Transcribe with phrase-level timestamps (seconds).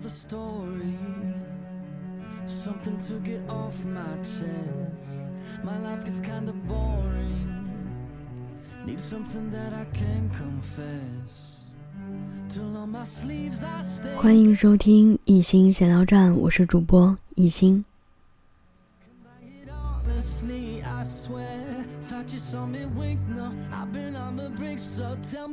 [0.00, 0.96] another story.
[2.46, 5.30] Something to get off my chest.
[5.62, 7.68] My life gets kinda boring.
[8.86, 11.50] Need something that I can confess.
[14.16, 17.84] 欢迎收听一心闲聊站，我是主播一心。
[19.66, 20.10] The.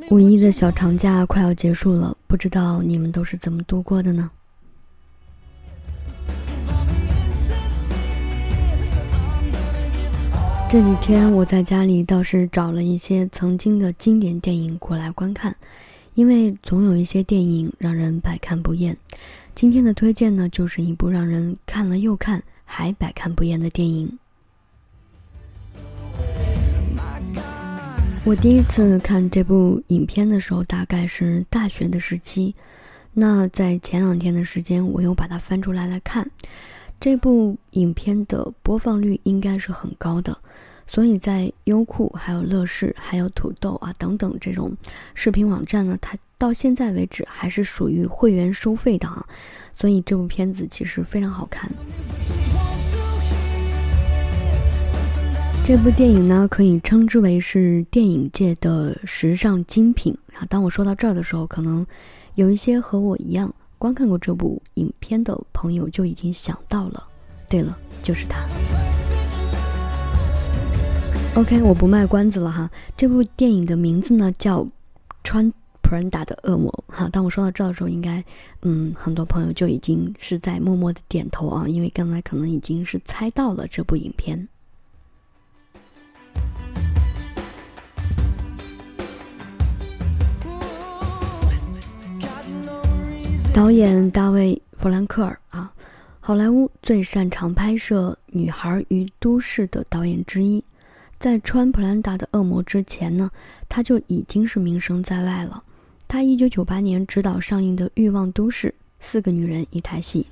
[0.09, 4.32] 五一的小长假快要结束了，不知道你们都是怎么度过的呢？
[10.70, 15.56] 这几天我在家里倒是找了一些曾经的经典电影过来观看，
[16.14, 18.98] 因为总有一些电影让人百看不厌。
[19.56, 24.20] 今天的推荐呢，就是一部让人看了又看还百看不厌的电影。
[28.26, 32.54] 我第一次看这部影片的时候，大概是大学的时期。
[33.14, 36.30] 那在前两天的时间，我又把它翻出来来看。
[37.00, 40.38] 这部影片的播放率应该是很高的，
[40.88, 44.76] 所以在优酷、还有乐视、还有土豆啊等等这种
[45.14, 49.25] 视频网站呢，它到现在为止还是属于会员收费的啊。
[49.75, 51.72] 所以这部片子其实非常好看。
[55.64, 60.48] 这部电影呢，可以称之为是电影界的时尚精品啊。
[60.50, 61.86] 当我说到这儿的时候，可能
[62.34, 67.03] 有一些和我一样观看过这部影片的朋友就已经想到了。
[67.50, 68.47] 对了，就是他。
[71.36, 72.69] OK，我不卖关子了哈。
[72.97, 74.64] 这部电影的名字呢叫
[75.23, 77.08] 《穿普兰达的恶魔》哈。
[77.09, 78.23] 当我说到这的时候，应该
[78.64, 84.47] 嗯，很多朋友就已经是在默默的点头啊，因为刚才可能已经是猜到了这部影片。
[93.57, 95.73] 导演大卫·弗兰克尔啊，
[96.19, 100.63] 好莱坞最擅长拍摄女孩与都市的导演之一。
[101.19, 103.31] 在穿普兰达的恶魔之前呢，
[103.67, 105.63] 他就已经是名声在外了。
[106.07, 108.67] 他1998年执导上映的《欲望都市》，
[109.00, 110.28] 四个女人一台戏，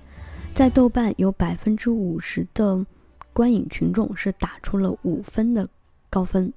[0.53, 2.85] 在豆瓣有百分之五十的
[3.33, 5.67] 观影群众是打出了五分的
[6.11, 6.53] 高分。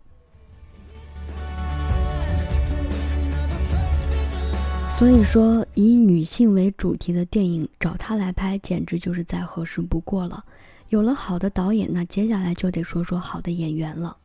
[4.98, 10.42] 所以说，以女性为主题的电影找他来拍，简直就是再合适不过了。
[10.88, 14.16] 有了好的导演，那接下来就得说说好的演员了。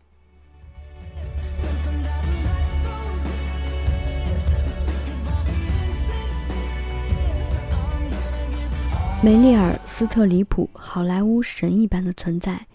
[9.22, 12.66] 梅丽尔·斯特里普，好莱坞神一般的存在，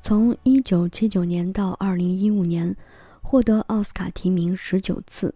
[0.00, 2.76] 从1979年到2015年，
[3.20, 5.34] 获得奥斯卡提名十九次。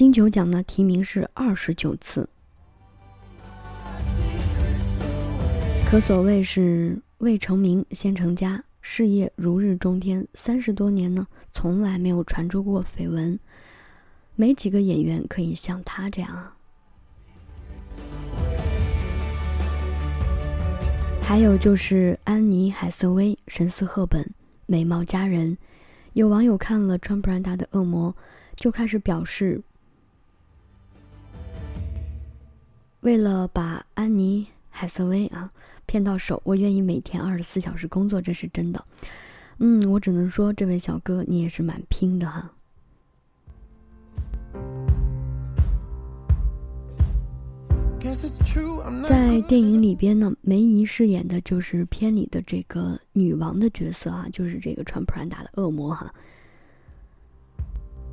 [0.00, 2.26] 金球奖呢，提名是二十九次，
[5.86, 10.26] 可所谓是未成名先成家，事业如日中天。
[10.32, 13.38] 三十多年呢，从来没有传出过绯闻，
[14.36, 16.56] 没几个演员可以像他这样啊。
[21.20, 24.26] 还有就是安妮海瑟薇，神似赫本，
[24.64, 25.58] 美貌佳人。
[26.14, 28.16] 有网友看了川普兰达的恶魔，
[28.56, 29.60] 就开始表示。
[33.00, 35.50] 为了把安妮海瑟薇啊
[35.86, 38.84] 骗到手，我愿意每天二十四小时工作，这是真的。
[39.58, 42.50] 嗯，我只能说，这位小哥你也是蛮拼的哈。
[49.04, 56.12] 在电影里边呢，梅姨饰演的就是片里的这个女王的角色啊，就是这个穿普兰达的恶魔哈。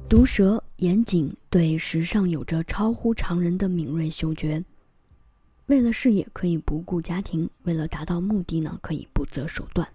[0.10, 4.64] 毒舌严谨，对时尚有着超乎常人的敏锐嗅觉。
[5.68, 9.88] 为了事业可以不顾家庭，为了达到目的呢可以不择手段。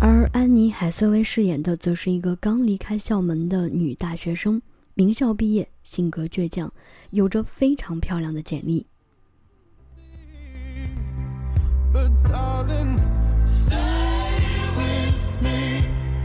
[0.00, 4.60] 而安妮海瑟薇饰演的则是一个刚离开校门的女大学生，
[4.94, 6.72] 名校毕业，性格倔强，
[7.10, 8.84] 有着非常漂亮的简历。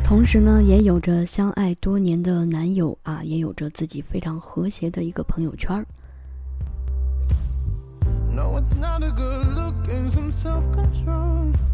[0.09, 5.85] 同时呢，也有着相爱多年的男友啊，也有着自己非常和谐的一个朋友圈儿。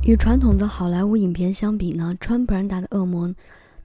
[0.04, 3.34] 与传统的好莱坞影片相比呢，川普兰达的恶魔，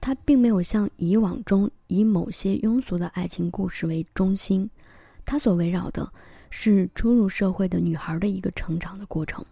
[0.01, 4.69] 他并没有像以往中以某些庸俗的爱情故事为中心，
[5.25, 6.11] 他所围绕的
[6.49, 9.45] 是初入社会的女孩的一个成长的过程。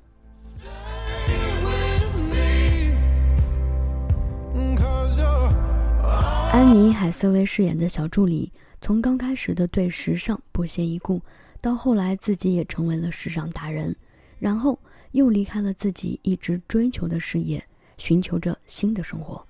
[6.52, 8.52] 安妮·海瑟薇饰演的小助理，
[8.82, 11.22] 从刚开始的对时尚不屑一顾，
[11.62, 13.96] 到后来自己也成为了时尚达人，
[14.40, 14.78] 然后
[15.12, 17.64] 又离开了自己一直追求的事业，
[17.98, 19.46] 寻求着新的生活。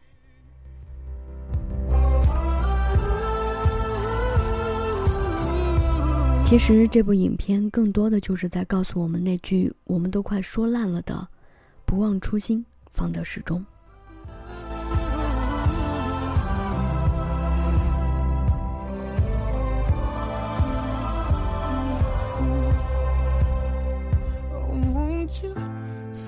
[6.44, 11.26] 其实这部影片更多的就是在告诉我们那句我们都快说烂了的
[11.86, 13.66] ：“不忘初心，方得始终。”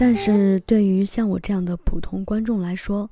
[0.01, 3.07] 但是对于像我这样的普通观众来说，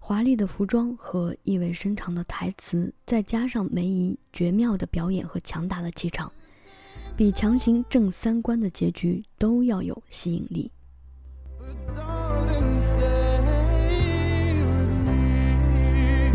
[0.00, 6.32] 华丽的服装和意味深长的台词，再加上梅姨绝妙的表演和强大的气场。
[7.16, 10.68] 比强行正三观的结局都要有吸引力。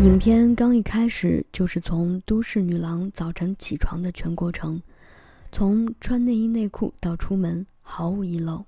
[0.00, 4.80] 影片刚一开始就是从都市女郎早晨起床的全过程，
[5.52, 8.64] 从穿内衣内裤到出门毫无遗漏。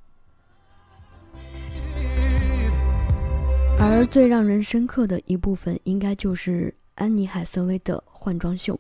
[3.83, 8.79] 而最让人深刻的一部分，应该就是安妮海瑟薇的换装秀。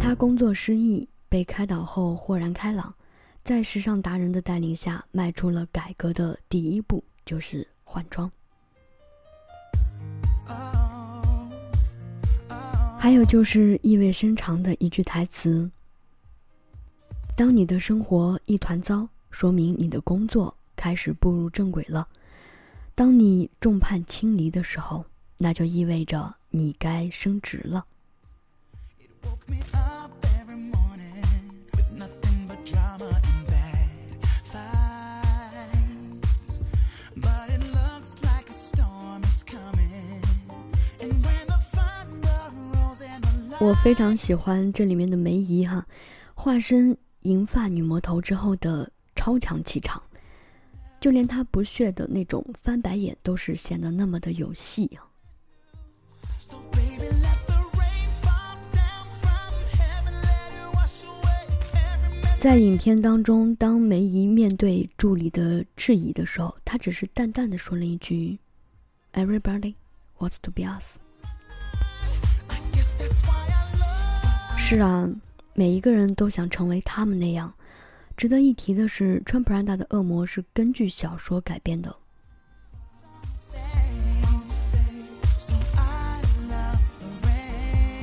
[0.00, 2.94] 她工作失意，被开导后豁然开朗，
[3.44, 8.30] 在时尚达人的带领下，迈出了改革的第一步，就是换装。
[12.98, 15.70] 还有就是意味深长的一句台词
[17.36, 22.06] ：“当你的生活一团糟，说明你的工作开始步入正轨了；
[22.94, 25.04] 当你众叛亲离的时候，
[25.36, 27.84] 那就意味着你该升职了。”
[43.60, 45.84] 我非常喜欢这里面的梅姨哈，
[46.32, 50.00] 化身银发女魔头之后的超强气场，
[51.00, 55.06] 就连他不屑的那种翻白眼都是显得那么的有戏啊。
[62.38, 68.38] 在影片当中，当梅姨面对助理的质疑的时候，她只是淡淡的说了一句
[69.12, 69.74] ：“Everybody
[70.18, 70.98] wants to be us。”
[74.56, 75.08] 是啊，
[75.54, 77.52] 每一个人都想成为他们那样。
[78.18, 81.94] 值得一提的是，穿普兰达的恶魔是根据小说改编的，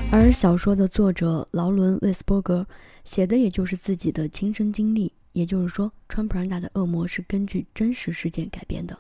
[0.10, 2.66] 而小说的作者劳伦·威斯伯格
[3.04, 5.12] 写的也就是自己的亲身经历。
[5.34, 8.98] 也就是说，穿普兰达的恶魔是根据真实事件改编的。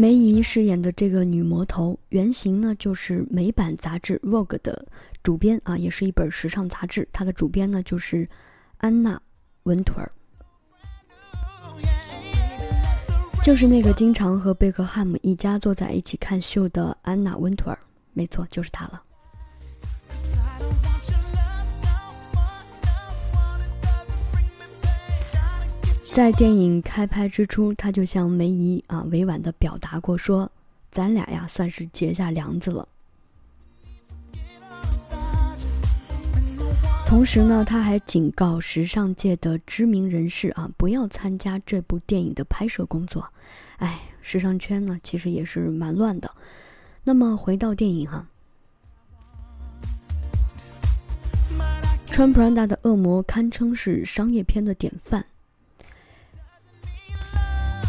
[0.00, 4.86] 梅姨饰演的这个女魔头原型呢，就是美版杂志《Vogue》的
[5.24, 7.08] 主编啊，也是一本时尚杂志。
[7.12, 8.28] 它的主编呢，就是
[8.76, 9.16] 安娜·
[9.64, 10.08] 温图尔，
[13.42, 17.76] 就是那个经常和贝克汉姆一家坐在一起看秀的安娜·温图尔。
[18.12, 19.02] 没错，就是她了。
[26.12, 30.50] 在电影开拍之初，他就向梅姨啊委婉的表达过，说
[30.90, 32.88] ：“咱俩呀，算是结下梁子了。”
[37.06, 43.24] 同时呢，他还警告时尚界的知名人士啊，不要参加这部电影的拍摄工作。
[43.76, 46.28] 哎，时尚圈呢，其实也是蛮乱的。
[47.04, 48.26] 那么回到电影哈，
[52.06, 55.24] 穿普兰达的恶魔堪称是商业片的典范。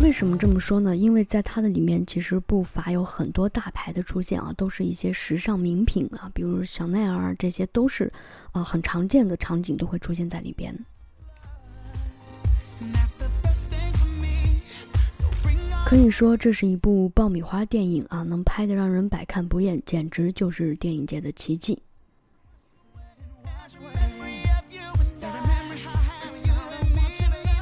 [0.02, 0.96] 为什么这么说呢？
[0.96, 8.12] 因为在它的里面，其实不乏有很多大牌的出现啊，都是一些时尚名品啊，比如香奈儿，这些都是
[8.54, 10.74] 啊很常见的场景都会出现在里边。
[15.86, 21.78] 可以说这是一部爆米花电影啊，能拍得让人百看不厌，简直就是电影界的奇迹。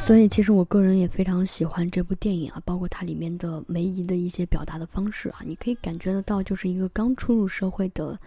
[0.07, 8.17] 所以，其实我个人也非常喜欢这部电影啊，包括它里面的梅姨的一些表达的方式啊，你可以感觉得到，就是一个刚初入社会的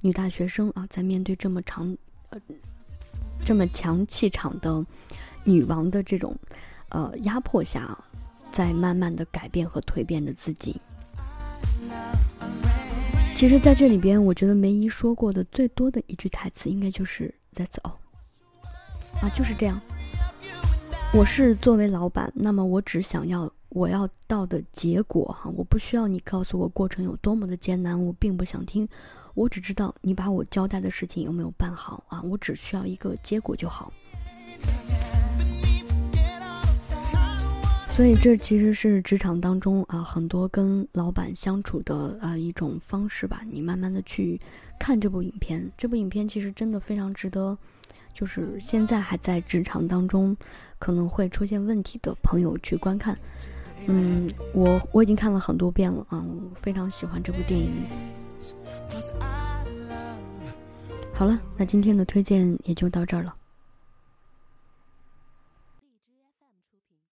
[0.00, 1.96] 女大学生啊，在面对这么长、
[2.30, 2.40] 呃
[3.44, 4.84] 这么强气场的
[5.44, 6.36] 女王的这种
[6.88, 8.04] 呃压迫下啊，
[8.50, 10.80] 在慢慢的改变和蜕变着自己。
[13.36, 17.94] 其实，在这里边，我觉得梅姨说过的最多的一句台词，应该就是，That's all。
[19.22, 19.80] 啊，就是这样。
[21.14, 28.86] 我是作为老板，那么我只想要我要到的结果哈，我不需要你告诉我过程有多么的艰难，我并不想听，
[29.32, 33.90] 我只知道你把我交代的事情有没有办好啊，我只需要一个结果就好。
[37.88, 44.38] 所以这其实是职场当中啊很多跟老板相处的啊一种方式吧，你慢慢的去
[44.78, 47.56] 看这部影片，这部影片其实真的非常值得。
[48.18, 50.36] 就是现在还在职场当中，
[50.80, 53.16] 可能会出现问题的朋友去观看。
[53.86, 57.70] 嗯，我我已经看了很多遍了啊，我非常喜欢这部电影。
[61.14, 63.32] 好了，那今天的推荐也就到这儿了。